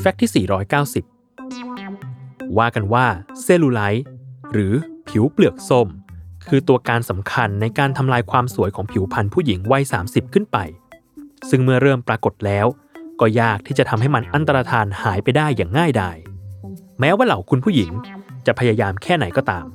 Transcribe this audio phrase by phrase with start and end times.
[0.00, 3.06] fact ที่ 490 ว่ากันว่า
[3.42, 4.04] เซลลูไลท์
[4.52, 4.72] หรือ
[5.08, 5.88] ผิวเปลือกส้ม
[6.48, 10.58] คือตัวการสำคัญในการทำลายความสวยของผิวพรรณผู้หญิงวัย 30 ขึ้นไป
[11.50, 12.66] ซึ่งเมื่อเริ่มปรากฏแล้ว
[13.20, 16.16] ก็ยากที่จะทำให้มันอันตรธานหายไปได้อย่างง่ายดาย
[17.00, 17.90] แม้ว่าเหล่าคุณผู้หญิง
[18.46, 19.66] จะพยายามแค่ไหนก็ตาม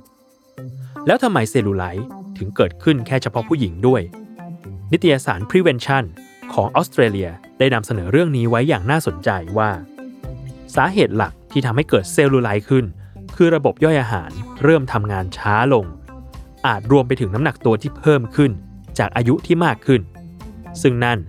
[1.07, 2.07] แล้วทำไมเซลลูไลท์
[2.37, 4.01] ถึงเกิดขึ้นแค่เฉพาะผู้หญิงด้วย
[4.91, 6.03] นิตยสาร Prevention
[6.53, 7.29] ของออสเตรเลีย
[7.59, 9.69] ได้นำเสนอเรื่องนี้ไว้อย่างน่าสนใจว่า
[10.75, 12.85] สาเหตุหลักที่ทำให้เกิดเซลลูไลท์ขึ้น
[13.35, 14.29] คือระบบย่อยอาหาร
[14.63, 15.85] เริ่มทำงานช้าลง
[16.67, 18.51] อาจรวมไปถึงน้ำหนักตัวที่เพิ่มขึ้น
[18.99, 20.01] จากอายุที่มากขึ้น
[20.81, 21.19] ซึ่งนั่น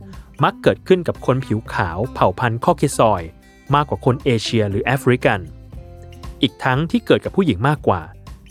[0.45, 3.23] มักเกิดขึ้นกับคนผิวขาวเผ่าพันธุ์คอเคซอยด์
[3.75, 5.41] มากกว่าคนเอเชียหรือแอฟริกัน
[6.43, 8.03] อีกทั้งที่เกิดกับผู้หญิงมากกว่า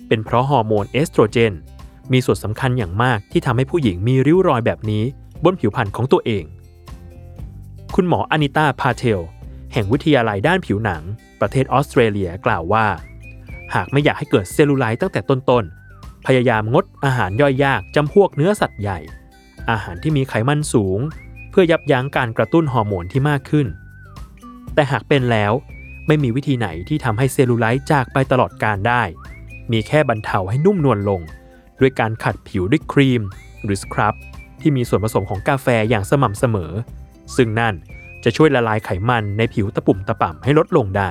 [0.07, 1.53] เป็นเพราะฮอร์โมนเอสโตรเจน
[2.11, 5.03] มีส่วนสำคัญอย่างมากที่ทำให้ผู้หญิงมีริ้วรอยแบบนี้
[5.43, 6.43] บนผิวพรรณของตัวเอง
[7.95, 9.21] คุณหมออานิตาพาเทล
[9.73, 11.03] แห่งวิทยาลัยด้านผิวหนัง
[11.39, 12.85] ประเทศออสเตรเลียกล่าวว่า
[13.73, 18.99] หากไม่อยากให้เกิดเซลลูไลท์ตั้งแต่ต้นๆ พยายามงดอาหารย่อยยากจำพวกเนื้อสัตว์ใหญ่
[19.69, 20.99] อาหารที่มีไขมันสูง
[21.51, 23.67] เพื่อยับยั้งการกระตุ้นฮอร์โมนที่มากขึ้น
[24.73, 25.53] แต่หากเป็นแล้ว
[26.07, 29.03] ไม่มีวิธีไหนที่ทำให้เซลลูไลท์จากไปตลอดกาลได้
[29.71, 31.21] มีแค่บรรเทาให้นุ่มนวลลง
[31.79, 33.21] ด้วยการขัดผิวด้วยครีม
[33.63, 34.13] หรือสครับ
[34.61, 36.71] ที่มีส่วนผสมของกาแฟอย่างสม่ำเสมอ
[37.35, 37.75] ซึ่งนั่น
[38.23, 41.09] จะช่วยละลายไขมันในผิวตะปุ่มตะป่ำให้ลดลงได้